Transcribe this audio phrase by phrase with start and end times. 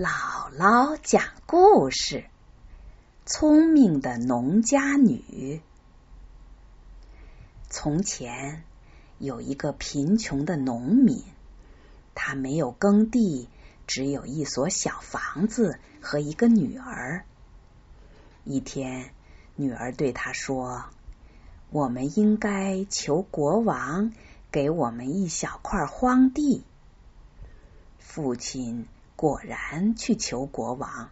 [0.00, 2.24] 姥姥讲故事：
[3.26, 5.60] 聪明的农家女。
[7.68, 8.62] 从前
[9.18, 11.24] 有一个贫穷的农民，
[12.14, 13.48] 他没有耕地，
[13.88, 17.24] 只有一所小房子和一个女儿。
[18.44, 19.12] 一天，
[19.56, 20.84] 女儿对他说
[21.70, 24.12] ：“我们应该求国王
[24.52, 26.62] 给我们一小块荒地。”
[27.98, 28.86] 父亲。
[29.18, 31.10] 果然去求国王，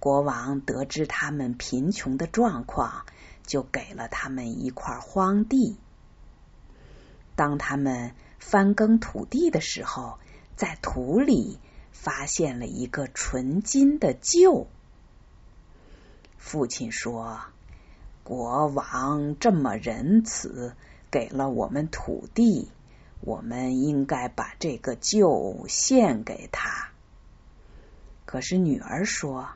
[0.00, 3.06] 国王得知他们贫穷的状况，
[3.46, 5.78] 就给了他们一块荒地。
[7.36, 10.18] 当他们翻耕土地的时候，
[10.56, 11.60] 在土里
[11.92, 14.66] 发现了一个纯金的臼。
[16.36, 17.42] 父亲说
[18.24, 20.74] ：“国王这么仁慈，
[21.12, 22.72] 给了我们土地，
[23.20, 26.89] 我们应该把这个臼献给他。”
[28.30, 29.48] 可是女儿说：“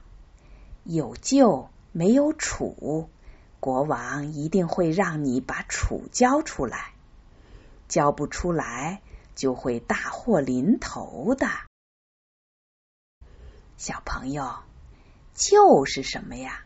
[0.82, 3.06] 有臼没有杵，
[3.60, 6.92] 国王一定会让你把杵交出来。
[7.86, 9.00] 交不出来，
[9.36, 11.46] 就会大祸临头的。”
[13.78, 14.52] 小朋友，
[15.36, 16.64] 臼是什么呀？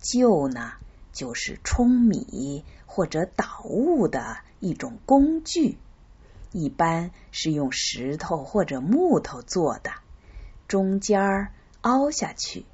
[0.00, 0.74] 臼呢，
[1.12, 5.76] 就是舂米或者捣物的一种工具，
[6.52, 9.90] 一般是用石头或者木头做的。
[10.68, 12.66] 中间儿凹下去，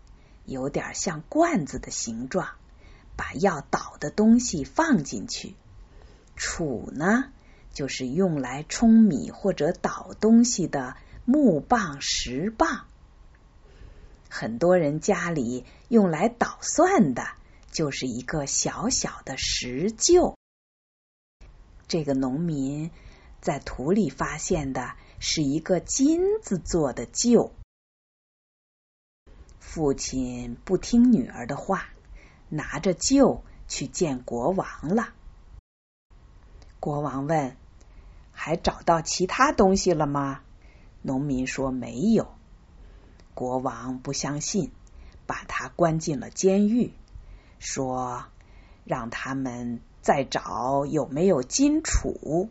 [0.45, 2.49] 有点像罐子的形状，
[3.17, 5.55] 把要倒的东西放进去。
[6.37, 7.33] 杵呢，
[7.73, 12.87] 就是用来舂米或者倒东西的木棒、石棒。
[14.29, 17.23] 很多人家里用来捣蒜的，
[17.71, 20.35] 就是一个小小的石臼。
[21.87, 22.91] 这个农民
[23.41, 27.53] 在土里发现的是一个金子做的臼。
[29.75, 31.89] 父亲不听女儿的话，
[32.49, 35.09] 拿着旧去见国王了。
[36.79, 37.57] 国王问
[38.31, 40.43] ：“还找到其他东西了吗？”
[41.03, 42.37] 农民说：“没有。”
[43.35, 44.71] 国王不相信，
[45.27, 46.93] 把他关进了监狱，
[47.59, 48.27] 说
[48.87, 52.49] ：“让他们再找有没有金杵，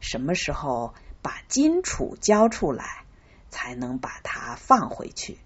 [0.00, 3.04] 什么时候把金杵交出来，
[3.48, 5.38] 才能把他放回去。”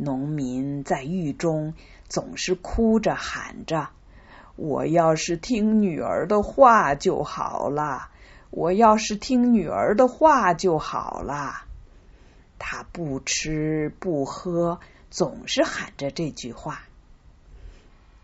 [0.00, 1.74] 农民在狱中
[2.08, 3.90] 总是哭着喊着
[4.54, 8.08] ：“我要是听女儿的话就好了，
[8.50, 11.64] 我要是听女儿的话就好了。”
[12.60, 14.78] 他不吃不喝，
[15.10, 16.82] 总是喊着这句话。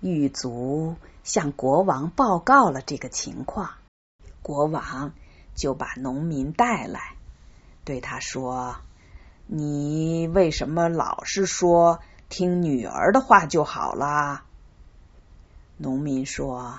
[0.00, 3.70] 狱卒向国王报告了这个情况，
[4.42, 5.12] 国王
[5.56, 7.16] 就把农民带来，
[7.84, 8.76] 对他说。
[9.46, 14.44] 你为什么老是说听女儿的话就好啦？
[15.76, 16.78] 农民说：“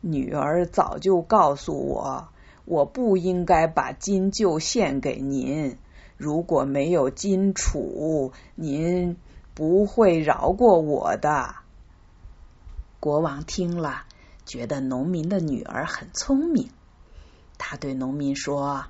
[0.00, 2.28] 女儿早就告诉我，
[2.64, 5.78] 我不应该把金就献给您。
[6.16, 9.16] 如果没有金楚，您
[9.54, 11.54] 不会饶过我的。”
[12.98, 14.04] 国王听了，
[14.44, 16.70] 觉得农民的女儿很聪明，
[17.58, 18.86] 他对农民说。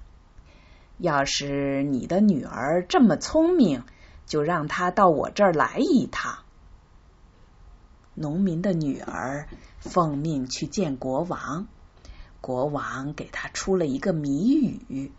[1.03, 3.83] 要是你的女儿这么聪明，
[4.25, 6.39] 就让她到我这儿来一趟。
[8.15, 9.49] 农民的女儿
[9.81, 11.67] 奉命去见国王，
[12.41, 14.55] 国王给她出了一个谜
[14.87, 15.11] 语，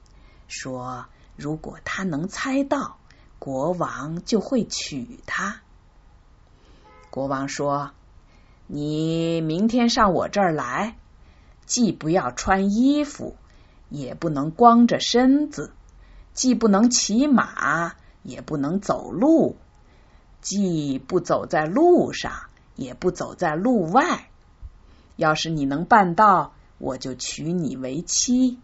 [0.47, 2.97] 说如果他能猜到，
[3.37, 5.59] 国王就会娶她。
[7.09, 7.91] 国王说
[8.67, 10.95] ：“你明天上我这儿来，
[11.65, 13.35] 既不要穿衣服。”
[13.93, 15.71] 也不能光着身子，
[16.33, 17.93] 既不能骑马，
[18.23, 19.55] 也不能走路，
[20.41, 22.31] 既不走在路上，
[22.75, 24.31] 也不走在路外。
[25.15, 28.57] 要是你能办到，我就娶你为妻。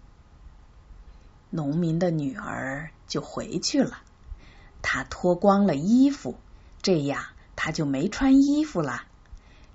[1.51, 3.99] 农民的女儿就回去了，
[4.81, 6.39] 她脱光了衣服，
[6.81, 7.21] 这样
[7.55, 9.03] 她就没穿衣服了。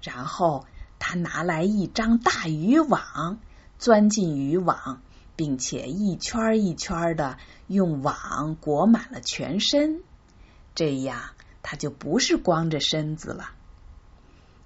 [0.02, 0.66] 然后
[0.98, 3.38] 她拿来一张大渔网，
[3.78, 5.00] 钻进渔网。
[5.36, 10.02] 并且一圈一圈的用网裹满了全身，
[10.74, 11.20] 这样
[11.62, 13.50] 他就不是光着身子了。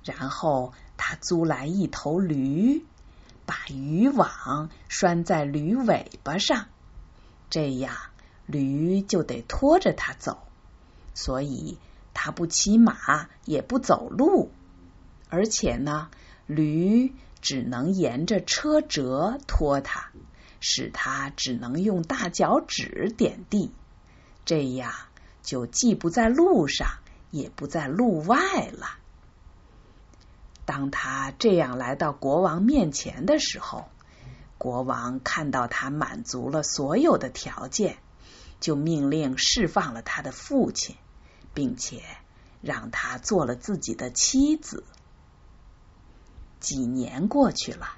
[0.04, 2.84] 然后他租来一头驴，
[3.46, 6.66] 把渔网拴在驴尾巴上，
[7.50, 7.94] 这样
[8.46, 10.38] 驴就得拖着他走，
[11.14, 11.78] 所以
[12.14, 14.50] 他不骑马也不走路，
[15.28, 16.10] 而且呢，
[16.46, 20.10] 驴只能沿着车辙拖他。
[20.60, 23.72] 使他只能用大脚趾点地，
[24.44, 24.92] 这样
[25.42, 26.88] 就既不在路上，
[27.30, 28.98] 也不在路外了。
[30.64, 33.88] 当他这样来到国王面前的时候，
[34.58, 37.98] 国王看到他满足了所有的条件，
[38.60, 40.96] 就命令释放了他的父亲，
[41.54, 42.02] 并且
[42.60, 44.84] 让他做了自己的妻子。
[46.60, 47.88] 几年过去了，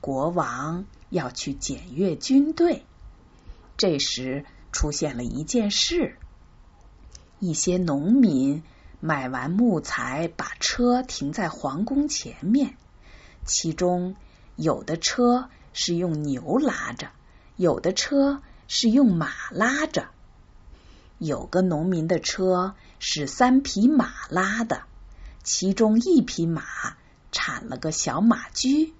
[0.00, 2.86] 国王要去检阅军队。
[3.76, 6.16] 这时出现了一件事：
[7.38, 8.62] 一些农民
[8.98, 12.76] 买完木材，把车停在皇宫前面。
[13.44, 14.16] 其中
[14.56, 17.10] 有的车是用牛拉着，
[17.56, 20.08] 有的车是用马拉着。
[21.18, 24.84] 有个农民的车是三匹马拉的，
[25.42, 26.64] 其中一匹马。
[27.34, 28.92] 产了个小马驹，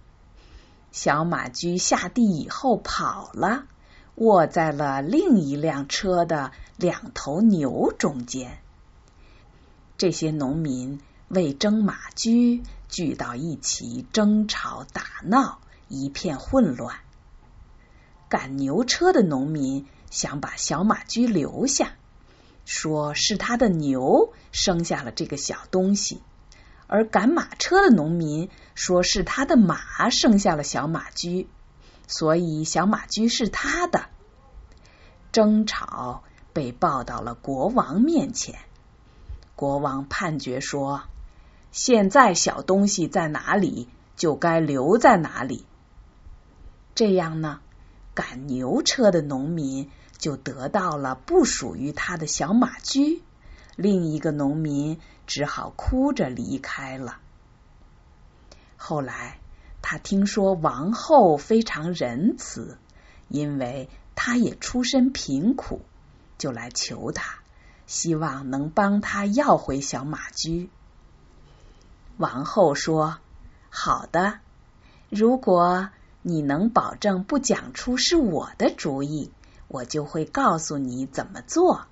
[0.92, 3.64] 小马驹下地以后跑了，
[4.14, 8.58] 卧在了另一辆车的两头牛中间。
[9.96, 16.96] 这些农民为争马驹聚到一起，争吵打闹，一片混乱。
[18.28, 21.92] 赶牛车的农民想把小马驹留下，
[22.66, 26.20] 说是他的牛生下了这个小东西。
[26.92, 31.48] 而赶马车的农民说是他的马生下了小马驹，
[32.06, 34.10] 所以小马驹是他的。
[35.32, 36.22] 争吵
[36.52, 38.58] 被报到了国王面前，
[39.56, 41.04] 国王判决说：
[41.70, 45.64] 现在小东西在哪里，就该留在哪里。
[46.94, 47.60] 这样呢，
[48.12, 53.22] 赶牛车的农民就得到了不属于他的小马驹。
[53.76, 57.18] 另一个农民只好哭着离开了。
[58.76, 59.38] 后来，
[59.80, 62.78] 他听说王后非常仁慈，
[63.28, 65.80] 因为他也出身贫苦，
[66.38, 67.36] 就来求他，
[67.86, 70.68] 希望能帮他要回小马驹。
[72.18, 73.18] 王后说
[73.70, 74.40] ：“好的，
[75.08, 75.88] 如果
[76.22, 79.32] 你能保证不讲出是我的主意，
[79.68, 81.86] 我就会告诉你怎么做。”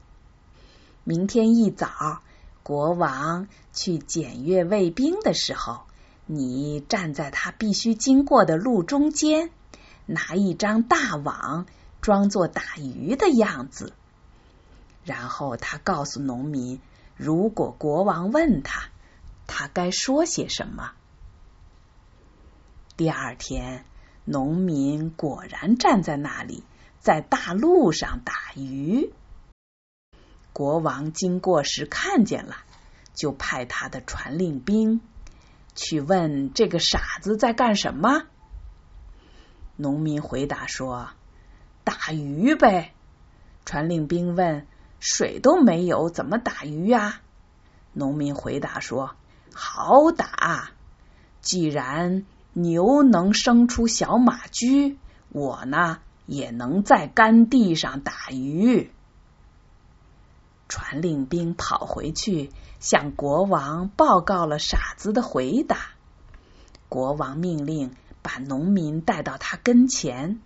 [1.04, 2.20] 明天一早，
[2.62, 5.80] 国王去检阅卫兵的时候，
[6.26, 9.50] 你站在他必须经过的路中间，
[10.06, 11.66] 拿一张大网，
[12.00, 13.94] 装作打鱼的样子。
[15.02, 16.80] 然后他告诉农民，
[17.16, 18.90] 如果国王问他，
[19.46, 20.92] 他该说些什么。
[22.96, 23.86] 第二天，
[24.26, 26.62] 农民果然站在那里，
[26.98, 29.12] 在大路上打鱼。
[30.52, 32.56] 国王经过时看见了，
[33.14, 35.00] 就派他的传令兵
[35.74, 38.24] 去问这个傻子在干什么。
[39.76, 41.10] 农民回答说
[41.84, 42.92] ：“打鱼呗。”
[43.64, 44.66] 传令兵问
[45.00, 47.20] ：“水都没有，怎么打鱼呀？”
[47.94, 49.14] 农民回答说
[49.54, 50.70] ：“好打，
[51.40, 54.98] 既然牛能生出小马驹，
[55.30, 58.90] 我呢也能在干地上打鱼。”
[60.70, 65.76] 传令兵跑回去，向国王报告了傻子的回答。
[66.88, 70.40] 国王命令把农民带到他跟前，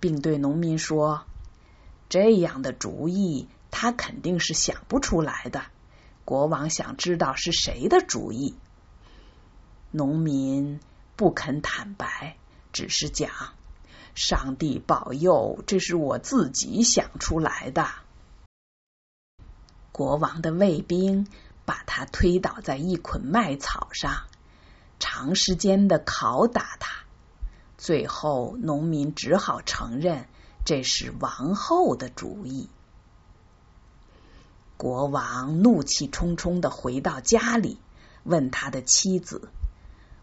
[0.00, 1.24] 并对农民说
[2.10, 5.62] ：“这样的主意，他肯定是想不出来的。”
[6.26, 8.54] 国王想知道是谁的主意。
[9.90, 10.78] 农民
[11.16, 12.36] 不肯坦白，
[12.70, 13.30] 只是讲
[14.14, 17.88] ：“上帝保佑，这是我自己想出来的。”
[19.96, 21.28] 国王的卫兵
[21.64, 24.24] 把他推倒在一捆麦草上，
[24.98, 27.04] 长时间的拷打他。
[27.78, 30.26] 最后，农民只好承认
[30.64, 32.68] 这是王后的主意。
[34.76, 37.78] 国王怒气冲冲的回到家里，
[38.24, 39.48] 问他的妻子：“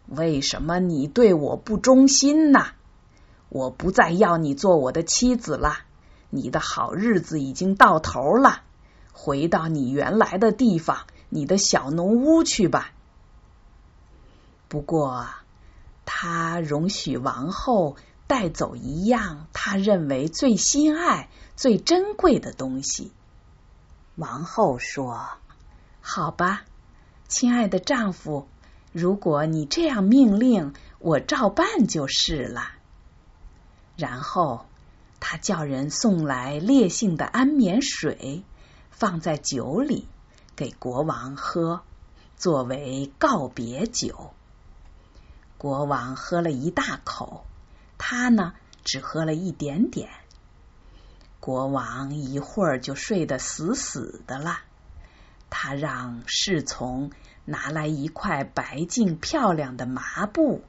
[0.06, 2.66] 为什么你对我不忠心呢？
[3.48, 5.78] 我不再要你做我的妻子了，
[6.28, 8.64] 你的好日子已经到头了。”
[9.12, 12.92] 回到你原来的地方，你的小农屋去吧。
[14.68, 15.28] 不过，
[16.04, 23.12] 他容许王后带走一样他认为最心爱、最珍贵的东西。
[24.16, 25.28] 王后说
[26.00, 26.64] ：“好吧，
[27.28, 28.48] 亲爱的丈夫，
[28.92, 32.72] 如果你这样命令，我照办就是了。”
[33.96, 34.66] 然后，
[35.20, 38.42] 他叫人送来烈性的安眠水。
[39.02, 40.06] 放在酒里
[40.54, 41.82] 给国王喝，
[42.36, 44.32] 作为告别酒。
[45.58, 47.44] 国王喝了一大口，
[47.98, 48.54] 他呢
[48.84, 50.08] 只喝了一点点。
[51.40, 54.60] 国王一会儿就睡得死死的了。
[55.50, 57.10] 他让侍从
[57.44, 60.62] 拿来一块白净漂亮的麻布，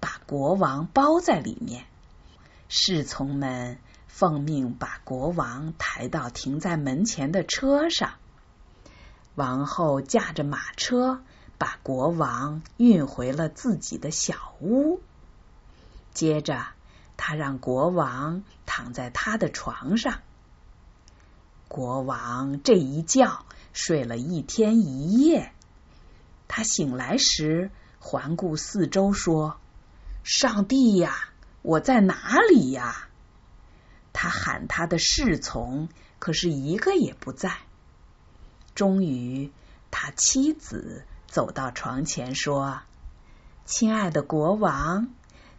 [0.00, 1.84] 把国王包在里面。
[2.68, 3.78] 侍从们
[4.16, 8.14] 奉命把国王抬到停在门前的车上。
[9.34, 11.20] 王后驾着马车，
[11.58, 15.00] 把国王运回了自己的小屋。
[16.14, 16.66] 接着。
[17.18, 20.20] 他让国王躺在他的床上。
[21.66, 25.50] 国王这一觉睡了一天一夜。
[26.46, 27.70] 他醒来时
[28.00, 29.56] 环顾四周，说
[30.24, 31.30] ：“上帝呀，
[31.62, 33.05] 我在哪里呀？”
[34.18, 37.52] 他喊他的侍从，可是一个也不在。
[38.74, 39.52] 终于，
[39.90, 42.80] 他妻子走到床前，说
[43.66, 45.08] ：“亲爱的国王，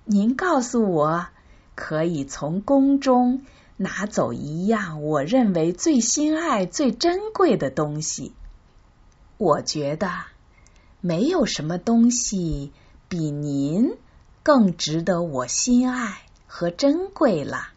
[0.06, 1.28] 您告诉我。”
[1.76, 3.46] 可以从宫中
[3.76, 8.34] 拿走一样我认为最心爱、最珍贵的东西。
[9.38, 10.12] 我觉得
[11.02, 12.74] 没有什么东西
[13.08, 13.96] 比您
[14.42, 17.70] 更值得我心爱和珍贵了，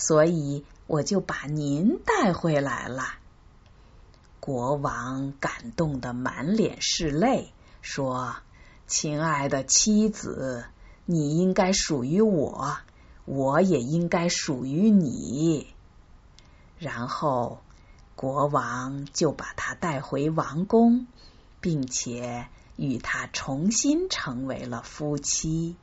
[0.00, 3.02] 所以我就把您带回来了。
[4.38, 7.52] 国王感动的满脸是泪，
[7.82, 8.36] 说
[8.86, 10.66] ：“亲爱的妻子，
[11.04, 12.78] 你应该属于我。”
[13.26, 15.66] 我也应该属于你。
[16.78, 17.58] 然后
[18.14, 21.08] 国王就把他带回王宫，
[21.60, 25.76] 并且与他重新成为了夫妻。